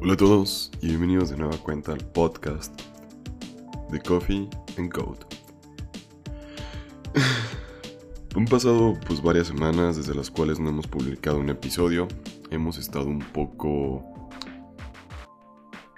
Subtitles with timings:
[0.00, 2.78] Hola a todos y bienvenidos de nueva cuenta al podcast
[3.90, 5.20] de Coffee and Code.
[8.34, 12.08] Han pasado pues varias semanas desde las cuales no hemos publicado un episodio.
[12.50, 14.28] Hemos estado un poco...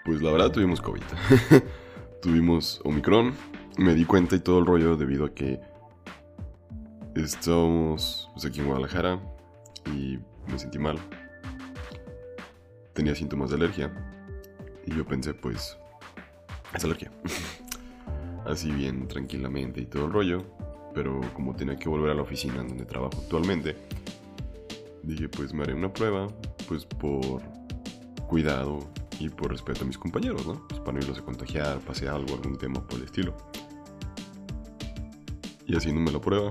[0.04, 1.02] Pues la verdad tuvimos COVID.
[2.22, 3.34] tuvimos Omicron.
[3.78, 5.58] Me di cuenta y todo el rollo debido a que
[7.16, 9.20] estábamos pues, aquí en Guadalajara
[9.86, 10.98] y me sentí mal
[12.96, 13.92] tenía síntomas de alergia.
[14.86, 15.76] Y yo pensé, pues,
[16.74, 17.12] es alergia.
[18.46, 20.44] Así bien tranquilamente y todo el rollo.
[20.94, 23.76] Pero como tenía que volver a la oficina donde trabajo actualmente,
[25.02, 26.26] dije, pues me haré una prueba,
[26.66, 27.42] pues por
[28.28, 28.78] cuidado
[29.20, 30.66] y por respeto a mis compañeros, ¿no?
[30.66, 33.36] Pues para no irlos a contagiar, pase algo, algún tema por el estilo.
[35.66, 36.50] Y haciéndome la prueba,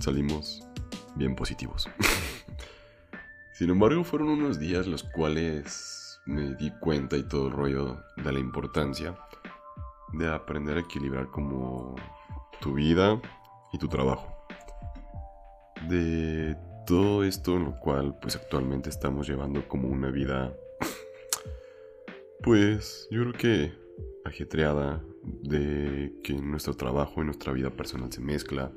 [0.00, 0.66] salimos
[1.16, 1.86] bien positivos.
[3.52, 5.91] Sin embargo, fueron unos días los cuales
[6.26, 9.16] me di cuenta y todo el rollo de la importancia
[10.12, 11.96] de aprender a equilibrar como
[12.60, 13.20] tu vida
[13.72, 14.28] y tu trabajo.
[15.88, 20.52] De todo esto en lo cual pues actualmente estamos llevando como una vida
[22.42, 23.72] pues yo creo que
[24.24, 28.72] ajetreada de que nuestro trabajo y nuestra vida personal se mezcla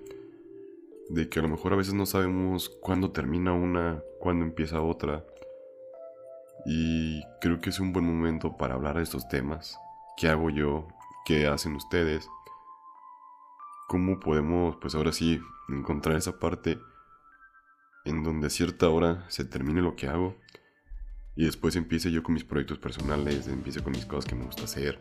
[1.09, 5.25] de que a lo mejor a veces no sabemos cuándo termina una, cuándo empieza otra.
[6.66, 9.77] Y creo que es un buen momento para hablar de estos temas.
[10.17, 10.88] ¿Qué hago yo?
[11.25, 12.27] ¿Qué hacen ustedes?
[13.88, 16.80] ¿Cómo podemos, pues ahora sí, encontrar esa parte
[18.05, 20.35] en donde a cierta hora se termine lo que hago
[21.35, 24.63] y después empiece yo con mis proyectos personales, empiece con mis cosas que me gusta
[24.63, 25.00] hacer,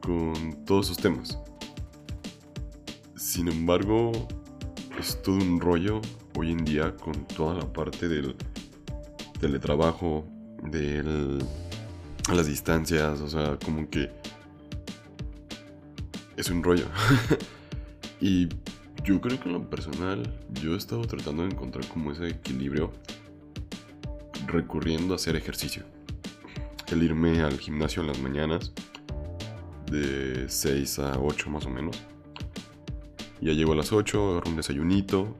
[0.00, 1.38] con todos esos temas.
[3.16, 4.12] Sin embargo,
[4.98, 6.00] es todo un rollo
[6.36, 8.36] hoy en día con toda la parte del
[9.40, 10.26] teletrabajo,
[10.62, 11.38] de
[12.32, 14.10] las distancias, o sea, como que
[16.36, 16.86] es un rollo.
[18.20, 18.48] y
[19.04, 22.92] yo creo que en lo personal yo he estado tratando de encontrar como ese equilibrio
[24.46, 25.84] recurriendo a hacer ejercicio.
[26.92, 28.72] El irme al gimnasio en las mañanas
[29.90, 31.96] de 6 a 8 más o menos
[33.40, 35.34] ya llego a las 8, agarro un desayunito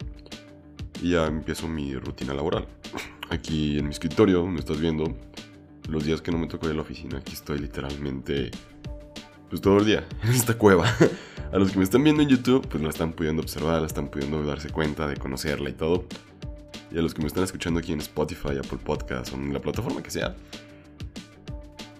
[1.02, 2.66] y ya empiezo mi rutina laboral.
[3.30, 5.16] Aquí en mi escritorio, me estás viendo,
[5.88, 8.50] los días que no me toco ir a la oficina, aquí estoy literalmente
[9.48, 10.92] pues todo el día en esta cueva.
[11.52, 14.08] A los que me están viendo en YouTube, pues la están pudiendo observar, la están
[14.08, 16.04] pudiendo darse cuenta de conocerla y todo.
[16.92, 19.60] Y a los que me están escuchando aquí en Spotify, Apple Podcast o en la
[19.60, 20.36] plataforma que sea,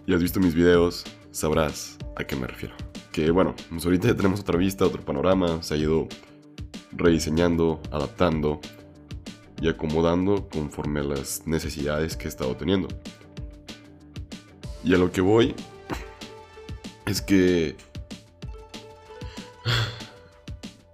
[0.07, 2.75] y has visto mis videos, sabrás a qué me refiero
[3.13, 6.09] que bueno, pues ahorita ya tenemos otra vista, otro panorama, se ha ido
[6.93, 8.61] rediseñando, adaptando
[9.61, 12.89] y acomodando conforme a las necesidades que he estado teniendo.
[14.83, 15.55] Y a lo que voy
[17.07, 17.77] es que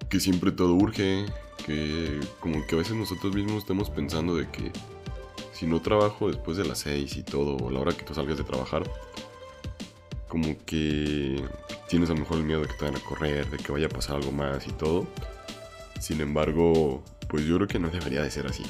[0.09, 1.27] que siempre todo urge,
[1.65, 4.73] que como que a veces nosotros mismos estamos pensando de que
[5.53, 8.37] si no trabajo después de las 6 y todo, o la hora que tú salgas
[8.37, 8.85] de trabajar,
[10.29, 11.43] como que
[11.89, 13.87] tienes a lo mejor el miedo de que te vayan a correr, de que vaya
[13.87, 15.07] a pasar algo más y todo.
[16.01, 18.63] Sin embargo, pues yo creo que no debería de ser así.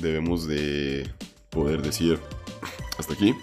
[0.00, 1.10] Debemos de
[1.50, 2.18] poder decir,
[2.98, 3.34] hasta aquí,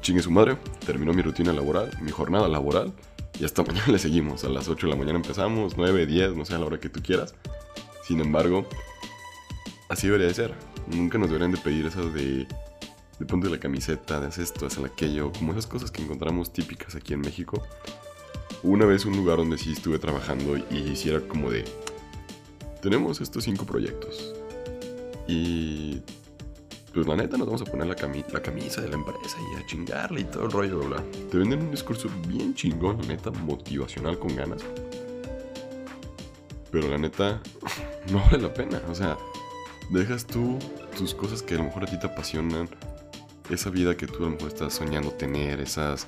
[0.00, 0.56] chingue su madre,
[0.86, 2.92] terminó mi rutina laboral, mi jornada laboral,
[3.38, 4.44] y hasta mañana le seguimos.
[4.44, 6.88] A las 8 de la mañana empezamos, 9, 10, no sé, a la hora que
[6.88, 7.34] tú quieras.
[8.06, 8.66] Sin embargo,
[9.88, 10.54] así debería de ser.
[10.86, 12.46] Nunca nos deberían de pedir eso de
[13.22, 16.96] de ponte la camiseta, de hacer esto, hacer aquello, como esas cosas que encontramos típicas
[16.96, 17.62] aquí en México.
[18.64, 21.64] Una vez un lugar donde sí estuve trabajando y hiciera como de,
[22.82, 24.34] tenemos estos cinco proyectos.
[25.26, 26.02] Y
[26.92, 27.96] pues la neta nos vamos a poner la,
[28.32, 31.62] la camisa de la empresa y a chingarle y todo el rollo, bla, Te venden
[31.62, 34.62] un discurso bien chingón, la neta, motivacional con ganas.
[36.70, 37.40] Pero la neta,
[38.10, 38.82] no vale la pena.
[38.90, 39.16] O sea,
[39.90, 40.58] dejas tú
[40.98, 42.68] tus cosas que a lo mejor a ti te apasionan
[43.48, 46.06] esa vida que tú a lo mejor estás soñando tener, esas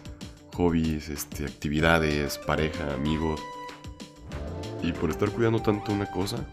[0.55, 3.41] hobbies, este, actividades, pareja, amigos.
[4.83, 6.47] Y por estar cuidando tanto una cosa,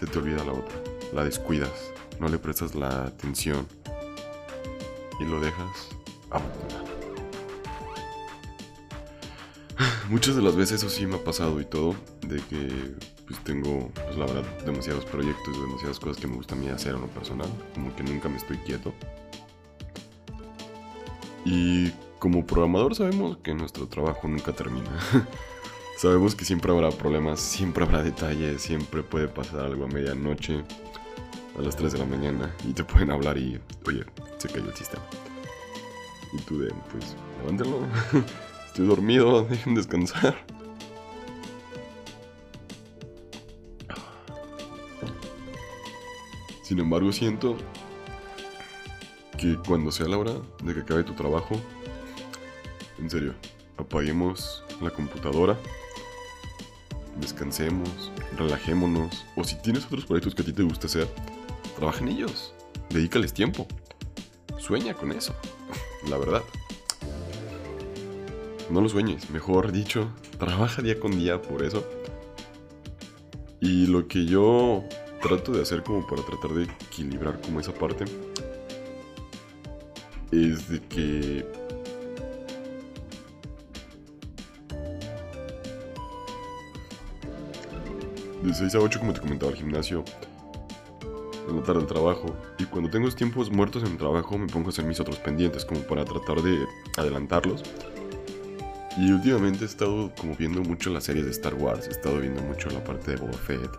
[0.00, 0.74] se te olvida la otra.
[1.12, 3.66] La descuidas, no le prestas la atención
[5.20, 5.88] y lo dejas
[6.30, 6.86] abandonado.
[10.08, 11.94] Muchas de las veces eso sí me ha pasado y todo,
[12.26, 12.94] de que
[13.28, 16.94] pues tengo, pues la verdad, demasiados proyectos, demasiadas cosas que me gusta a mí hacer
[16.94, 18.94] en lo personal, como que nunca me estoy quieto.
[21.44, 24.90] Y como programador sabemos que nuestro trabajo nunca termina.
[26.00, 30.64] sabemos que siempre habrá problemas, siempre habrá detalles, siempre puede pasar algo a medianoche.
[31.58, 34.06] a las 3 de la mañana y te pueden hablar y, oye,
[34.38, 35.02] se cayó el sistema.
[36.32, 37.80] Y tú de, pues, levántenlo.
[38.66, 40.34] Estoy dormido, dejen descansar.
[46.62, 47.58] Sin embargo, siento
[49.36, 50.32] que cuando sea la hora
[50.62, 51.60] de que acabe tu trabajo,
[52.98, 53.34] en serio,
[53.76, 55.58] apaguemos la computadora,
[57.20, 61.08] descansemos, relajémonos, o si tienes otros proyectos que a ti te gusta hacer,
[61.76, 62.54] trabaja en ellos,
[62.88, 63.66] dedícales tiempo,
[64.58, 65.34] sueña con eso,
[66.08, 66.42] la verdad.
[68.70, 71.84] No lo sueñes, mejor dicho, trabaja día con día por eso.
[73.60, 74.84] Y lo que yo
[75.20, 78.04] trato de hacer como para tratar de equilibrar como esa parte
[80.32, 81.59] es de que
[88.42, 90.04] de 6 a 8 como te comentaba al gimnasio
[91.48, 92.36] en la tarde al trabajo.
[92.58, 95.64] Y cuando tengo tiempos muertos en el trabajo me pongo a hacer mis otros pendientes
[95.64, 96.64] como para tratar de
[96.96, 97.62] adelantarlos.
[98.98, 102.42] Y últimamente he estado como viendo mucho las series de Star Wars he estado viendo
[102.42, 103.70] mucho la parte de Boba Fett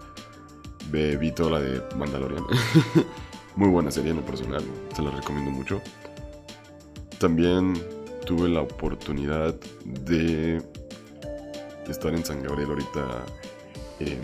[0.92, 2.44] vi toda la de Mandalorian.
[3.56, 4.64] Muy buena serie en lo personal
[4.96, 5.82] se la recomiendo mucho.
[7.20, 7.74] También
[8.26, 9.56] tuve la oportunidad
[9.86, 10.62] de
[11.88, 13.26] estar en San Gabriel ahorita
[14.02, 14.20] en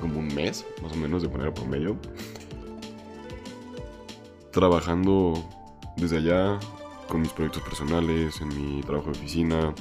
[0.00, 1.96] como un mes, más o menos, de manera promedio.
[4.52, 5.34] Trabajando
[5.96, 6.58] desde allá
[7.08, 9.74] con mis proyectos personales, en mi trabajo de oficina.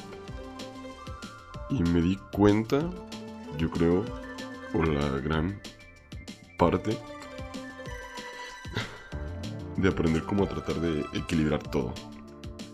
[1.70, 2.90] Y me di cuenta,
[3.58, 4.06] yo creo,
[4.72, 5.60] por la gran
[6.58, 6.98] parte,
[9.78, 11.94] de aprender cómo tratar de equilibrar todo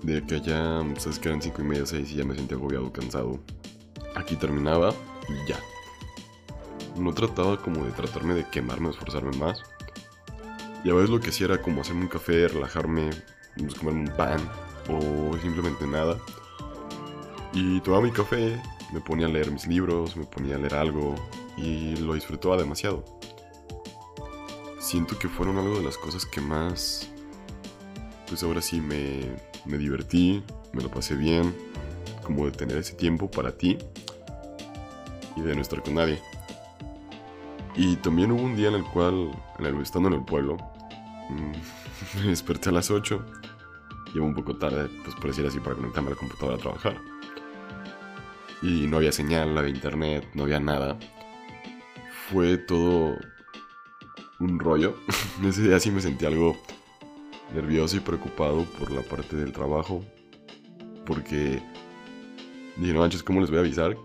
[0.03, 2.91] de que allá, sabes que eran 5 y media, 6 y ya me sentía agobiado,
[2.91, 3.39] cansado.
[4.15, 4.93] Aquí terminaba
[5.29, 5.57] y ya.
[6.95, 9.63] No trataba como de tratarme de quemarme o esforzarme más.
[10.83, 13.09] Y a veces lo que hacía era como hacerme un café, relajarme,
[13.57, 14.39] pues, comerme un pan
[14.89, 16.17] o simplemente nada.
[17.53, 18.61] Y tomaba mi café,
[18.91, 21.15] me ponía a leer mis libros, me ponía a leer algo
[21.57, 23.03] y lo disfrutaba demasiado.
[24.79, 27.09] Siento que fueron algo de las cosas que más,
[28.27, 29.21] pues ahora sí me,
[29.65, 30.43] me divertí,
[30.73, 31.55] me lo pasé bien,
[32.23, 33.77] como de tener ese tiempo para ti
[35.35, 36.21] y de no estar con nadie.
[37.75, 40.57] Y también hubo un día en el cual, en el, estando en el pueblo,
[41.29, 43.23] mm, me desperté a las 8,
[44.13, 47.01] llevo un poco tarde, pues por decir así, para conectarme a la computadora a trabajar.
[48.61, 50.97] Y no había señal, no había internet, no había nada.
[52.29, 53.17] Fue todo
[54.39, 54.95] un rollo.
[55.43, 56.55] Ese día sí me sentí algo
[57.53, 60.05] nervioso y preocupado por la parte del trabajo.
[61.05, 61.61] Porque
[62.77, 63.97] dije, no manches, ¿cómo les voy a avisar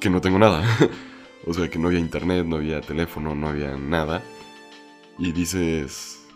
[0.00, 0.64] que no tengo nada?
[1.46, 4.22] o sea, que no había internet, no había teléfono, no había nada.
[5.18, 6.26] Y dices,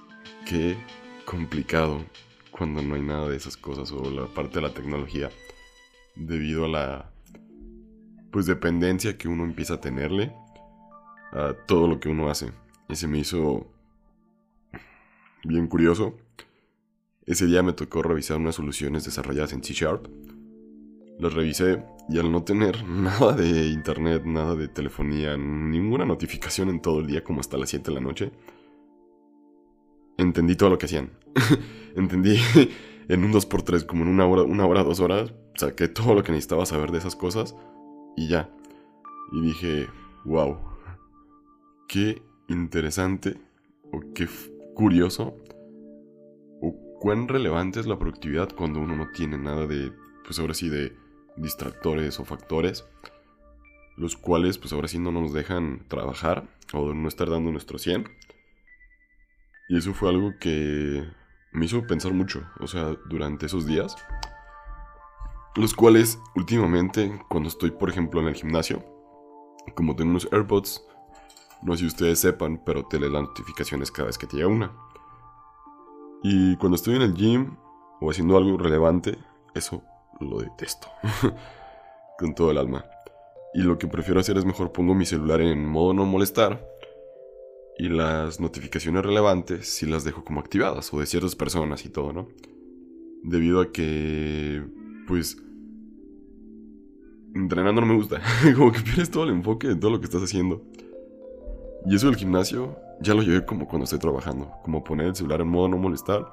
[0.46, 0.76] qué
[1.24, 2.04] complicado
[2.50, 5.30] cuando no hay nada de esas cosas o la parte de la tecnología
[6.14, 7.12] debido a la
[8.30, 10.32] pues dependencia que uno empieza a tenerle
[11.32, 12.52] a todo lo que uno hace.
[12.88, 13.66] Y se me hizo
[15.44, 16.16] bien curioso
[17.26, 20.06] ese día me tocó revisar unas soluciones desarrolladas en C Sharp.
[21.18, 26.80] Las revisé y al no tener nada de internet, nada de telefonía, ninguna notificación en
[26.80, 28.32] todo el día como hasta las 7 de la noche,
[30.16, 31.10] entendí todo lo que hacían.
[31.96, 32.38] entendí
[33.08, 36.32] en un 2x3, como en una hora, una hora, dos horas, saqué todo lo que
[36.32, 37.56] necesitaba saber de esas cosas
[38.16, 38.50] y ya.
[39.32, 39.86] Y dije,
[40.24, 40.58] wow,
[41.88, 43.40] qué interesante
[43.92, 44.28] o qué
[44.74, 45.34] curioso
[47.00, 49.92] cuán relevante es la productividad cuando uno no tiene nada de,
[50.24, 50.92] pues ahora sí, de
[51.36, 52.84] distractores o factores,
[53.96, 58.08] los cuales pues ahora sí no nos dejan trabajar o no estar dando nuestro 100.
[59.68, 61.04] Y eso fue algo que
[61.52, 63.96] me hizo pensar mucho, o sea, durante esos días,
[65.56, 68.84] los cuales últimamente cuando estoy, por ejemplo, en el gimnasio,
[69.74, 70.84] como tengo unos AirPods,
[71.62, 74.48] no sé si ustedes sepan, pero te lee las notificaciones cada vez que te llega
[74.48, 74.72] una.
[76.22, 77.56] Y cuando estoy en el gym
[78.00, 79.18] o haciendo algo relevante,
[79.54, 79.82] eso
[80.20, 80.88] lo detesto.
[82.18, 82.84] Con todo el alma.
[83.54, 86.66] Y lo que prefiero hacer es mejor pongo mi celular en modo no molestar.
[87.78, 92.12] Y las notificaciones relevantes si las dejo como activadas o de ciertas personas y todo,
[92.12, 92.28] ¿no?
[93.22, 94.64] Debido a que,
[95.06, 95.36] pues,
[97.34, 98.20] entrenando no me gusta.
[98.56, 100.62] como que pierdes todo el enfoque de todo lo que estás haciendo.
[101.86, 105.40] Y eso del gimnasio ya lo llevé como cuando estoy trabajando, como poner el celular
[105.40, 106.26] en modo no molestar.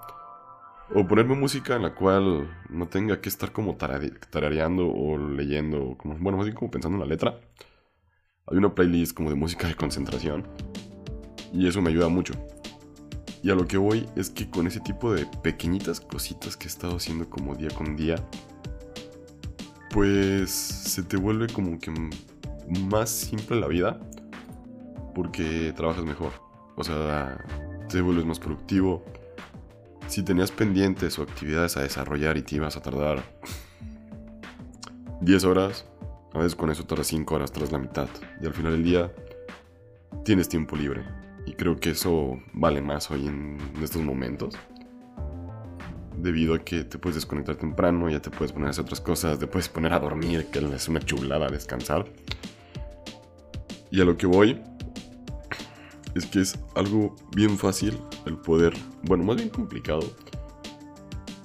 [0.89, 6.15] O ponerme música en la cual no tenga que estar como tarareando o leyendo, como,
[6.19, 7.39] bueno, más bien como pensando en la letra.
[8.47, 10.47] Hay una playlist como de música de concentración.
[11.53, 12.33] Y eso me ayuda mucho.
[13.41, 16.67] Y a lo que voy es que con ese tipo de pequeñitas cositas que he
[16.67, 18.15] estado haciendo como día con día,
[19.91, 21.91] pues se te vuelve como que
[22.89, 23.99] más simple la vida
[25.13, 26.31] porque trabajas mejor.
[26.75, 27.37] O sea,
[27.89, 29.03] te vuelves más productivo.
[30.13, 33.23] Si tenías pendientes o actividades a desarrollar y te ibas a tardar
[35.21, 35.87] 10 horas,
[36.35, 38.07] a veces con eso tardas 5 horas tras la mitad.
[38.39, 39.11] Y al final del día
[40.23, 41.03] tienes tiempo libre.
[41.47, 44.53] Y creo que eso vale más hoy en estos momentos.
[46.15, 49.39] Debido a que te puedes desconectar temprano, ya te puedes poner a hacer otras cosas,
[49.39, 52.05] te puedes poner a dormir, que es una chulada descansar.
[53.89, 54.61] Y a lo que voy
[56.15, 60.01] es que es algo bien fácil el poder, bueno, más bien complicado,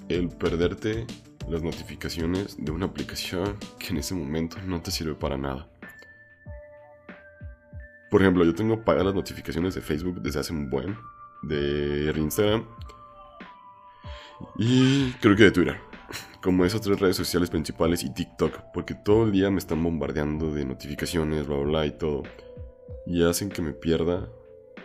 [0.08, 1.06] el perderte
[1.48, 5.68] las notificaciones de una aplicación que en ese momento no te sirve para nada.
[8.10, 10.96] Por ejemplo, yo tengo pagadas las notificaciones de Facebook desde hace un buen,
[11.42, 12.64] de Instagram
[14.56, 15.76] y creo que de Twitter.
[16.42, 20.52] Como esas tres redes sociales principales y TikTok, porque todo el día me están bombardeando
[20.52, 22.22] de notificaciones, bla, bla, bla y todo.
[23.06, 24.28] Y hacen que me pierda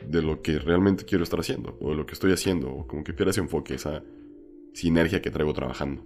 [0.08, 3.04] de lo que realmente quiero estar haciendo, o de lo que estoy haciendo, o como
[3.04, 4.04] que pierda ese enfoque, esa
[4.74, 6.04] sinergia que traigo trabajando.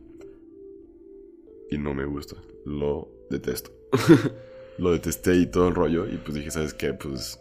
[1.69, 2.35] Y no me gusta,
[2.65, 3.71] lo detesto.
[4.77, 6.07] lo detesté y todo el rollo.
[6.07, 6.93] Y pues dije, ¿sabes qué?
[6.93, 7.39] Pues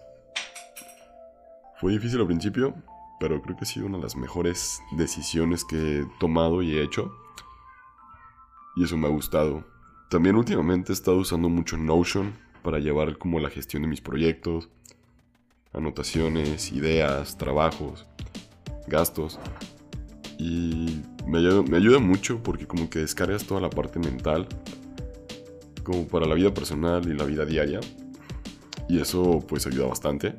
[1.80, 2.74] fue difícil al principio,
[3.20, 6.82] pero creo que ha sido una de las mejores decisiones que he tomado y he
[6.82, 7.14] hecho.
[8.76, 9.64] Y eso me ha gustado.
[10.10, 14.70] También últimamente he estado usando mucho Notion para llevar como la gestión de mis proyectos,
[15.72, 18.06] anotaciones, ideas, trabajos,
[18.86, 19.38] gastos.
[20.38, 24.46] Y me ayuda, me ayuda mucho porque como que descargas toda la parte mental
[25.82, 27.80] como para la vida personal y la vida diaria.
[28.88, 30.34] Y eso pues ayuda bastante,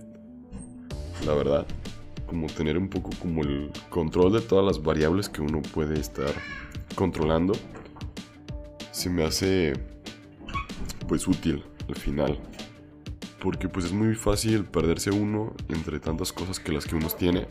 [1.26, 1.66] la verdad.
[2.26, 6.34] Como tener un poco como el control de todas las variables que uno puede estar
[6.96, 7.54] controlando.
[8.92, 9.74] Se me hace
[11.08, 12.40] pues útil al final.
[13.42, 17.48] Porque pues es muy fácil perderse uno entre tantas cosas que las que uno tiene.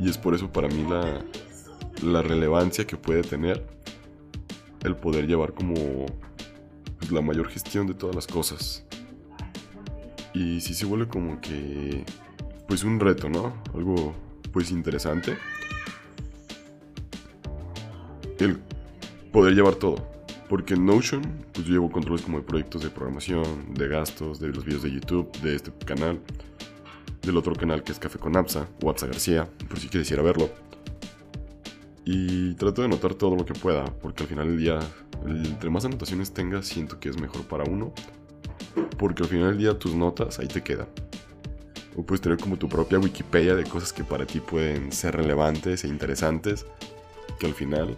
[0.00, 1.24] Y es por eso para mí la,
[2.02, 3.64] la relevancia que puede tener
[4.84, 6.06] el poder llevar como
[6.98, 8.84] pues, la mayor gestión de todas las cosas.
[10.34, 12.04] Y si se vuelve como que,
[12.66, 13.54] pues un reto, ¿no?
[13.74, 14.14] Algo,
[14.52, 15.36] pues interesante.
[18.38, 18.58] El
[19.32, 20.13] poder llevar todo.
[20.54, 21.20] Porque en Notion,
[21.52, 25.28] pues llevo controles como de proyectos de programación, de gastos, de los videos de YouTube,
[25.40, 26.20] de este canal,
[27.22, 30.22] del otro canal que es Café con Apsa, o García, por si quieres ir a
[30.22, 30.48] verlo.
[32.04, 34.78] Y trato de anotar todo lo que pueda, porque al final del día
[35.26, 37.92] entre más anotaciones tengas, siento que es mejor para uno.
[38.96, 40.86] Porque al final del día tus notas ahí te quedan.
[41.96, 45.82] O puedes tener como tu propia Wikipedia de cosas que para ti pueden ser relevantes
[45.82, 46.64] e interesantes.
[47.40, 47.96] Que al final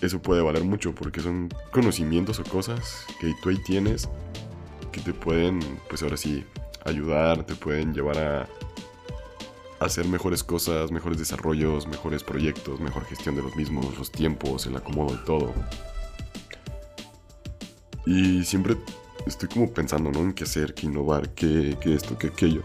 [0.00, 4.08] eso puede valer mucho porque son conocimientos o cosas que tú ahí tienes
[4.92, 6.44] que te pueden, pues ahora sí,
[6.84, 8.48] ayudar, te pueden llevar a
[9.78, 14.76] hacer mejores cosas, mejores desarrollos, mejores proyectos, mejor gestión de los mismos, los tiempos, el
[14.76, 15.52] acomodo de todo.
[18.06, 18.76] Y siempre
[19.26, 20.20] estoy como pensando, ¿no?
[20.20, 22.62] En qué hacer, qué innovar, qué, esto, qué aquello.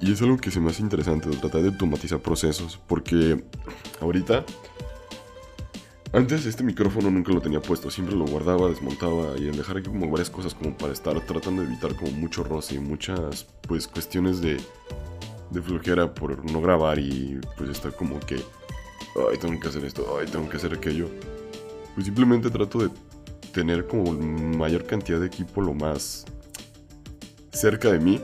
[0.00, 3.42] Y es algo que se me hace interesante, tratar de automatizar procesos, porque
[4.00, 4.44] ahorita,
[6.16, 9.88] antes este micrófono nunca lo tenía puesto, siempre lo guardaba, desmontaba y en dejar aquí
[9.88, 13.86] como varias cosas como para estar tratando de evitar como mucho roce y muchas pues
[13.86, 14.56] cuestiones de,
[15.50, 20.16] de flojera por no grabar y pues estar como que, ay, tengo que hacer esto,
[20.18, 21.10] ay, tengo que hacer aquello.
[21.94, 22.90] Pues simplemente trato de
[23.52, 26.24] tener como mayor cantidad de equipo lo más
[27.52, 28.22] cerca de mí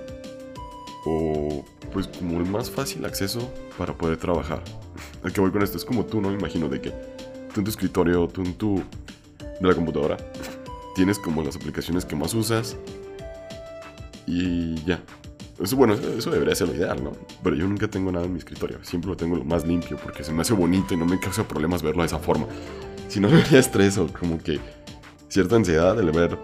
[1.05, 4.63] o pues como el más fácil acceso para poder trabajar.
[5.23, 5.77] ¿A qué voy con esto?
[5.77, 6.33] Es como tú, ¿no?
[6.33, 7.13] Imagino de que
[7.53, 8.83] tú en tu escritorio, tú en tu
[9.61, 10.17] de la computadora
[10.95, 12.77] tienes como las aplicaciones que más usas
[14.27, 15.03] y ya.
[15.61, 17.13] Eso, bueno, eso debería ser lo ideal, ¿no?
[17.43, 18.79] Pero yo nunca tengo nada en mi escritorio.
[18.83, 21.47] Siempre lo tengo lo más limpio porque se me hace bonito y no me causa
[21.47, 22.47] problemas verlo de esa forma.
[23.09, 24.59] Si no, me haría estrés o como que
[25.29, 26.39] cierta ansiedad de ver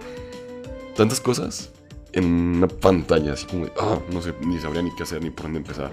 [0.95, 1.71] tantas cosas
[2.13, 5.45] en una pantalla, así como ah, no sé, ni sabría ni qué hacer ni por
[5.45, 5.93] dónde empezar.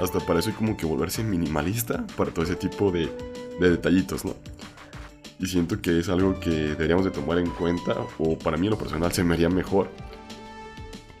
[0.00, 3.10] Hasta para eso hay como que volverse minimalista para todo ese tipo de,
[3.60, 4.34] de detallitos, ¿no?
[5.38, 8.72] Y siento que es algo que deberíamos de tomar en cuenta, o para mí en
[8.72, 9.88] lo personal se me haría mejor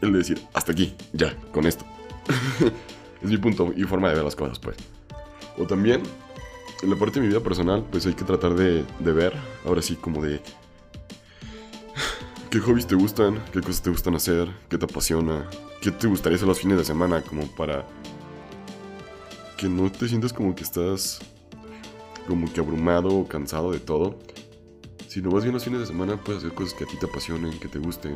[0.00, 1.84] el de decir, hasta aquí, ya, con esto.
[3.22, 4.76] es mi punto y forma de ver las cosas, pues.
[5.58, 6.02] O también
[6.82, 9.96] en la parte de mi vida personal, pues hay que tratar de, ver, ahora sí,
[9.96, 10.40] como de
[12.50, 15.46] qué hobbies te gustan, qué cosas te gustan hacer, qué te apasiona,
[15.82, 17.86] qué te gustaría hacer los fines de semana, como para
[19.56, 21.20] que no te sientas como que estás
[22.30, 24.16] como que abrumado o cansado de todo.
[25.08, 27.06] Si no vas bien los fines de semana, puedes hacer cosas que a ti te
[27.06, 28.14] apasionen, que te gusten.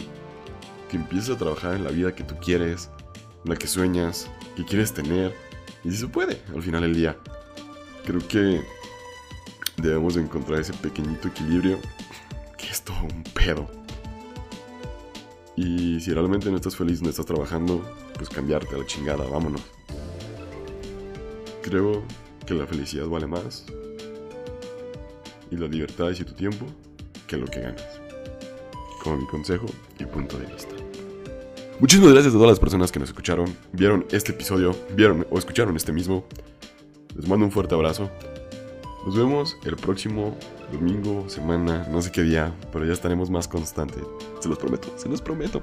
[0.88, 2.90] Que empieces a trabajar en la vida que tú quieres,
[3.44, 5.34] la que sueñas, que quieres tener.
[5.82, 7.18] Y si se puede, al final del día.
[8.06, 8.62] Creo que
[9.78, 11.80] debemos de encontrar ese pequeñito equilibrio
[12.56, 13.68] que es todo un pedo.
[15.56, 17.82] Y si realmente no estás feliz, no estás trabajando,
[18.16, 19.62] pues cambiarte a la chingada, vámonos.
[21.62, 22.04] Creo
[22.46, 23.66] que la felicidad vale más
[25.50, 26.66] y la libertad y tu tiempo
[27.26, 28.00] que lo que ganas.
[29.02, 29.66] Como mi consejo
[29.98, 30.74] y punto de vista.
[31.80, 35.74] Muchísimas gracias a todas las personas que nos escucharon, vieron este episodio, vieron o escucharon
[35.76, 36.24] este mismo.
[37.16, 38.10] Les mando un fuerte abrazo.
[39.04, 40.36] Nos vemos el próximo
[40.72, 44.02] domingo, semana, no sé qué día, pero ya estaremos más constantes.
[44.40, 45.60] Se los prometo, se los prometo.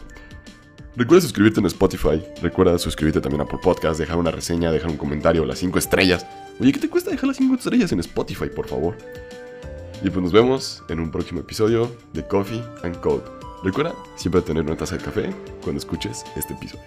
[0.96, 4.98] Recuerda suscribirte en Spotify, recuerda suscribirte también a por podcast, dejar una reseña, dejar un
[4.98, 6.26] comentario, las 5 estrellas.
[6.60, 8.98] Oye, ¿qué te cuesta dejar las 5 estrellas en Spotify, por favor?
[10.04, 13.24] Y pues nos vemos en un próximo episodio de Coffee and Code.
[13.64, 15.30] Recuerda siempre tener una taza de café
[15.62, 16.86] cuando escuches este episodio.